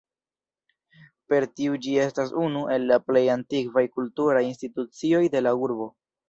Per 1.33 1.43
tio 1.59 1.75
ĝi 1.83 1.93
estas 2.05 2.33
unu 2.45 2.63
el 2.77 2.87
la 2.93 2.97
plej 3.11 3.23
antikvaj 3.35 3.85
kulturaj 3.99 4.43
institucioj 4.49 5.23
de 5.37 5.45
la 5.47 5.55
urbo. 5.69 5.89